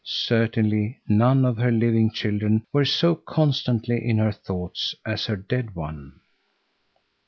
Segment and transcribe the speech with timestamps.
[0.03, 5.75] Certainly none of her living children were so constantly in her thoughts as her dead
[5.75, 6.21] one.